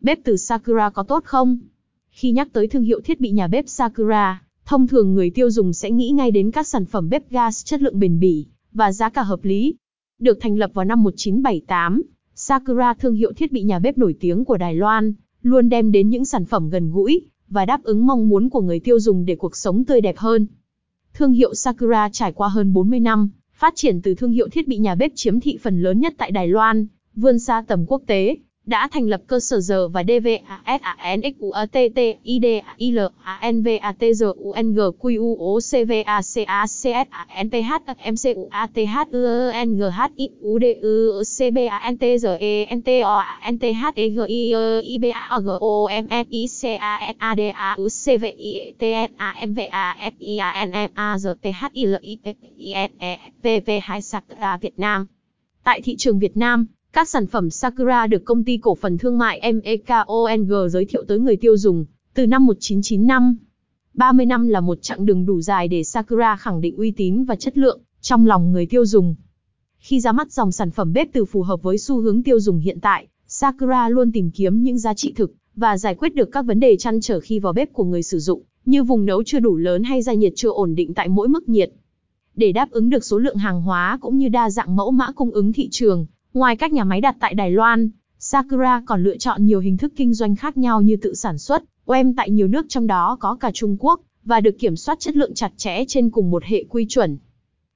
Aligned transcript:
bếp 0.00 0.18
từ 0.24 0.36
Sakura 0.36 0.90
có 0.90 1.02
tốt 1.02 1.24
không? 1.24 1.58
Khi 2.10 2.30
nhắc 2.30 2.48
tới 2.52 2.68
thương 2.68 2.82
hiệu 2.82 3.00
thiết 3.00 3.20
bị 3.20 3.30
nhà 3.30 3.46
bếp 3.46 3.68
Sakura, 3.68 4.42
thông 4.64 4.86
thường 4.86 5.14
người 5.14 5.30
tiêu 5.30 5.50
dùng 5.50 5.72
sẽ 5.72 5.90
nghĩ 5.90 6.10
ngay 6.10 6.30
đến 6.30 6.50
các 6.50 6.66
sản 6.66 6.84
phẩm 6.84 7.08
bếp 7.08 7.30
gas 7.30 7.64
chất 7.64 7.82
lượng 7.82 7.98
bền 7.98 8.20
bỉ 8.20 8.46
và 8.72 8.92
giá 8.92 9.08
cả 9.08 9.22
hợp 9.22 9.44
lý. 9.44 9.74
Được 10.18 10.38
thành 10.40 10.56
lập 10.56 10.70
vào 10.74 10.84
năm 10.84 11.02
1978, 11.02 12.02
Sakura 12.34 12.94
thương 12.94 13.14
hiệu 13.14 13.32
thiết 13.32 13.52
bị 13.52 13.62
nhà 13.62 13.78
bếp 13.78 13.98
nổi 13.98 14.14
tiếng 14.20 14.44
của 14.44 14.56
Đài 14.56 14.74
Loan, 14.74 15.14
luôn 15.42 15.68
đem 15.68 15.92
đến 15.92 16.08
những 16.08 16.24
sản 16.24 16.44
phẩm 16.44 16.70
gần 16.70 16.90
gũi 16.92 17.20
và 17.48 17.64
đáp 17.64 17.82
ứng 17.82 18.06
mong 18.06 18.28
muốn 18.28 18.50
của 18.50 18.60
người 18.60 18.80
tiêu 18.80 19.00
dùng 19.00 19.24
để 19.24 19.36
cuộc 19.36 19.56
sống 19.56 19.84
tươi 19.84 20.00
đẹp 20.00 20.18
hơn. 20.18 20.46
Thương 21.14 21.32
hiệu 21.32 21.54
Sakura 21.54 22.08
trải 22.12 22.32
qua 22.32 22.48
hơn 22.48 22.72
40 22.72 23.00
năm, 23.00 23.30
phát 23.54 23.72
triển 23.76 24.02
từ 24.02 24.14
thương 24.14 24.32
hiệu 24.32 24.48
thiết 24.48 24.68
bị 24.68 24.78
nhà 24.78 24.94
bếp 24.94 25.12
chiếm 25.14 25.40
thị 25.40 25.58
phần 25.62 25.82
lớn 25.82 26.00
nhất 26.00 26.14
tại 26.18 26.30
Đài 26.30 26.48
Loan, 26.48 26.86
vươn 27.14 27.38
xa 27.38 27.64
tầm 27.66 27.86
quốc 27.86 28.02
tế, 28.06 28.36
đã 28.68 28.88
thành 28.90 29.06
lập 29.06 29.20
cơ 29.26 29.40
sở 29.40 29.60
giờ 29.60 29.88
và 29.88 30.04
DVACA 30.08 30.58
Việt 54.60 54.78
Nam. 54.78 55.06
Tại 55.64 55.80
thị 55.80 55.96
trường 55.98 56.18
Việt 56.18 56.36
Nam, 56.36 56.66
các 56.98 57.08
sản 57.08 57.26
phẩm 57.26 57.50
Sakura 57.50 58.06
được 58.06 58.24
công 58.24 58.44
ty 58.44 58.58
cổ 58.58 58.74
phần 58.74 58.98
thương 58.98 59.18
mại 59.18 59.52
MEKONG 59.52 60.68
giới 60.70 60.84
thiệu 60.84 61.04
tới 61.08 61.18
người 61.18 61.36
tiêu 61.36 61.56
dùng 61.56 61.84
từ 62.14 62.26
năm 62.26 62.46
1995. 62.46 63.36
30 63.94 64.26
năm 64.26 64.48
là 64.48 64.60
một 64.60 64.78
chặng 64.82 65.06
đường 65.06 65.26
đủ 65.26 65.40
dài 65.40 65.68
để 65.68 65.84
Sakura 65.84 66.36
khẳng 66.36 66.60
định 66.60 66.76
uy 66.76 66.90
tín 66.90 67.24
và 67.24 67.36
chất 67.36 67.58
lượng 67.58 67.80
trong 68.00 68.26
lòng 68.26 68.52
người 68.52 68.66
tiêu 68.66 68.86
dùng. 68.86 69.14
Khi 69.78 70.00
ra 70.00 70.12
mắt 70.12 70.32
dòng 70.32 70.52
sản 70.52 70.70
phẩm 70.70 70.92
bếp 70.92 71.08
từ 71.12 71.24
phù 71.24 71.42
hợp 71.42 71.62
với 71.62 71.78
xu 71.78 72.00
hướng 72.00 72.22
tiêu 72.22 72.40
dùng 72.40 72.58
hiện 72.58 72.80
tại, 72.80 73.06
Sakura 73.26 73.88
luôn 73.88 74.12
tìm 74.12 74.30
kiếm 74.30 74.62
những 74.62 74.78
giá 74.78 74.94
trị 74.94 75.12
thực 75.16 75.32
và 75.56 75.78
giải 75.78 75.94
quyết 75.94 76.14
được 76.14 76.28
các 76.32 76.42
vấn 76.42 76.60
đề 76.60 76.76
chăn 76.76 77.00
trở 77.00 77.20
khi 77.20 77.38
vào 77.38 77.52
bếp 77.52 77.72
của 77.72 77.84
người 77.84 78.02
sử 78.02 78.18
dụng, 78.18 78.42
như 78.64 78.84
vùng 78.84 79.04
nấu 79.04 79.22
chưa 79.26 79.40
đủ 79.40 79.56
lớn 79.56 79.82
hay 79.82 80.02
gia 80.02 80.12
nhiệt 80.12 80.32
chưa 80.36 80.50
ổn 80.50 80.74
định 80.74 80.94
tại 80.94 81.08
mỗi 81.08 81.28
mức 81.28 81.48
nhiệt. 81.48 81.72
Để 82.34 82.52
đáp 82.52 82.70
ứng 82.70 82.90
được 82.90 83.04
số 83.04 83.18
lượng 83.18 83.36
hàng 83.36 83.62
hóa 83.62 83.98
cũng 84.00 84.18
như 84.18 84.28
đa 84.28 84.50
dạng 84.50 84.76
mẫu 84.76 84.90
mã 84.90 85.12
cung 85.12 85.30
ứng 85.30 85.52
thị 85.52 85.68
trường, 85.70 86.06
Ngoài 86.34 86.56
các 86.56 86.72
nhà 86.72 86.84
máy 86.84 87.00
đặt 87.00 87.16
tại 87.20 87.34
Đài 87.34 87.50
Loan, 87.50 87.90
Sakura 88.18 88.82
còn 88.86 89.04
lựa 89.04 89.16
chọn 89.16 89.46
nhiều 89.46 89.60
hình 89.60 89.76
thức 89.76 89.92
kinh 89.96 90.14
doanh 90.14 90.36
khác 90.36 90.56
nhau 90.56 90.82
như 90.82 90.96
tự 90.96 91.14
sản 91.14 91.38
xuất, 91.38 91.64
OEM 91.84 92.14
tại 92.14 92.30
nhiều 92.30 92.48
nước 92.48 92.66
trong 92.68 92.86
đó 92.86 93.16
có 93.20 93.36
cả 93.36 93.50
Trung 93.54 93.76
Quốc, 93.80 94.00
và 94.24 94.40
được 94.40 94.58
kiểm 94.58 94.76
soát 94.76 95.00
chất 95.00 95.16
lượng 95.16 95.34
chặt 95.34 95.52
chẽ 95.56 95.84
trên 95.88 96.10
cùng 96.10 96.30
một 96.30 96.44
hệ 96.44 96.64
quy 96.68 96.86
chuẩn. 96.88 97.18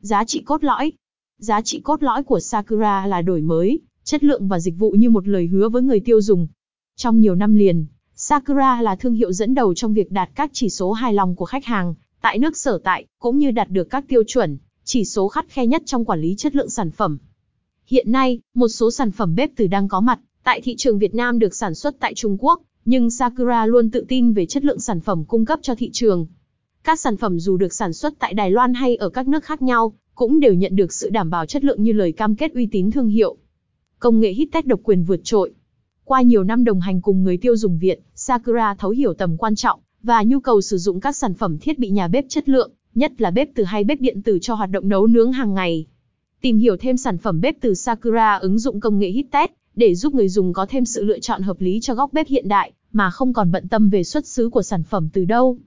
Giá 0.00 0.24
trị 0.24 0.42
cốt 0.46 0.64
lõi 0.64 0.92
Giá 1.38 1.60
trị 1.60 1.80
cốt 1.80 2.02
lõi 2.02 2.22
của 2.22 2.40
Sakura 2.40 3.06
là 3.06 3.22
đổi 3.22 3.40
mới, 3.40 3.80
chất 4.04 4.24
lượng 4.24 4.48
và 4.48 4.58
dịch 4.58 4.74
vụ 4.78 4.90
như 4.90 5.10
một 5.10 5.28
lời 5.28 5.46
hứa 5.46 5.68
với 5.68 5.82
người 5.82 6.00
tiêu 6.00 6.20
dùng. 6.20 6.48
Trong 6.96 7.20
nhiều 7.20 7.34
năm 7.34 7.54
liền, 7.54 7.86
Sakura 8.14 8.82
là 8.82 8.96
thương 8.96 9.14
hiệu 9.14 9.32
dẫn 9.32 9.54
đầu 9.54 9.74
trong 9.74 9.94
việc 9.94 10.12
đạt 10.12 10.30
các 10.34 10.50
chỉ 10.52 10.70
số 10.70 10.92
hài 10.92 11.14
lòng 11.14 11.36
của 11.36 11.44
khách 11.44 11.64
hàng 11.64 11.94
tại 12.20 12.38
nước 12.38 12.56
sở 12.56 12.78
tại, 12.84 13.06
cũng 13.18 13.38
như 13.38 13.50
đạt 13.50 13.70
được 13.70 13.84
các 13.84 14.04
tiêu 14.08 14.22
chuẩn, 14.26 14.58
chỉ 14.84 15.04
số 15.04 15.28
khắt 15.28 15.48
khe 15.48 15.66
nhất 15.66 15.82
trong 15.86 16.04
quản 16.04 16.20
lý 16.20 16.34
chất 16.38 16.56
lượng 16.56 16.70
sản 16.70 16.90
phẩm. 16.90 17.18
Hiện 17.86 18.12
nay, 18.12 18.40
một 18.54 18.68
số 18.68 18.90
sản 18.90 19.10
phẩm 19.10 19.34
bếp 19.34 19.50
từ 19.56 19.66
đang 19.66 19.88
có 19.88 20.00
mặt 20.00 20.20
tại 20.44 20.60
thị 20.60 20.74
trường 20.76 20.98
Việt 20.98 21.14
Nam 21.14 21.38
được 21.38 21.54
sản 21.54 21.74
xuất 21.74 21.96
tại 22.00 22.14
Trung 22.14 22.36
Quốc, 22.40 22.62
nhưng 22.84 23.10
Sakura 23.10 23.66
luôn 23.66 23.90
tự 23.90 24.04
tin 24.08 24.32
về 24.32 24.46
chất 24.46 24.64
lượng 24.64 24.80
sản 24.80 25.00
phẩm 25.00 25.24
cung 25.24 25.44
cấp 25.44 25.58
cho 25.62 25.74
thị 25.74 25.90
trường. 25.92 26.26
Các 26.84 27.00
sản 27.00 27.16
phẩm 27.16 27.38
dù 27.38 27.56
được 27.56 27.72
sản 27.72 27.92
xuất 27.92 28.14
tại 28.18 28.34
Đài 28.34 28.50
Loan 28.50 28.74
hay 28.74 28.96
ở 28.96 29.08
các 29.08 29.28
nước 29.28 29.44
khác 29.44 29.62
nhau, 29.62 29.92
cũng 30.14 30.40
đều 30.40 30.54
nhận 30.54 30.76
được 30.76 30.92
sự 30.92 31.10
đảm 31.10 31.30
bảo 31.30 31.46
chất 31.46 31.64
lượng 31.64 31.82
như 31.82 31.92
lời 31.92 32.12
cam 32.12 32.36
kết 32.36 32.54
uy 32.54 32.68
tín 32.72 32.90
thương 32.90 33.08
hiệu. 33.08 33.36
Công 33.98 34.20
nghệ 34.20 34.32
Hittech 34.32 34.66
độc 34.66 34.80
quyền 34.82 35.04
vượt 35.04 35.20
trội. 35.24 35.52
Qua 36.04 36.22
nhiều 36.22 36.44
năm 36.44 36.64
đồng 36.64 36.80
hành 36.80 37.00
cùng 37.00 37.24
người 37.24 37.36
tiêu 37.36 37.56
dùng 37.56 37.78
Việt, 37.78 38.00
Sakura 38.14 38.74
thấu 38.74 38.90
hiểu 38.90 39.14
tầm 39.14 39.36
quan 39.36 39.54
trọng 39.54 39.80
và 40.02 40.22
nhu 40.22 40.40
cầu 40.40 40.60
sử 40.60 40.78
dụng 40.78 41.00
các 41.00 41.16
sản 41.16 41.34
phẩm 41.34 41.58
thiết 41.58 41.78
bị 41.78 41.90
nhà 41.90 42.08
bếp 42.08 42.24
chất 42.28 42.48
lượng, 42.48 42.70
nhất 42.94 43.20
là 43.20 43.30
bếp 43.30 43.48
từ 43.54 43.64
hay 43.64 43.84
bếp 43.84 44.00
điện 44.00 44.22
tử 44.22 44.38
cho 44.42 44.54
hoạt 44.54 44.70
động 44.70 44.88
nấu 44.88 45.06
nướng 45.06 45.32
hàng 45.32 45.54
ngày. 45.54 45.86
Tìm 46.44 46.58
hiểu 46.58 46.76
thêm 46.76 46.96
sản 46.96 47.18
phẩm 47.18 47.40
bếp 47.40 47.54
từ 47.60 47.74
Sakura, 47.74 48.34
ứng 48.34 48.58
dụng 48.58 48.80
công 48.80 48.98
nghệ 48.98 49.08
Hittech 49.08 49.52
để 49.76 49.94
giúp 49.94 50.14
người 50.14 50.28
dùng 50.28 50.52
có 50.52 50.66
thêm 50.66 50.84
sự 50.84 51.04
lựa 51.04 51.18
chọn 51.18 51.42
hợp 51.42 51.60
lý 51.60 51.78
cho 51.82 51.94
góc 51.94 52.12
bếp 52.12 52.28
hiện 52.28 52.48
đại, 52.48 52.72
mà 52.92 53.10
không 53.10 53.32
còn 53.32 53.50
bận 53.50 53.68
tâm 53.68 53.90
về 53.90 54.04
xuất 54.04 54.26
xứ 54.26 54.48
của 54.48 54.62
sản 54.62 54.82
phẩm 54.82 55.08
từ 55.12 55.24
đâu. 55.24 55.58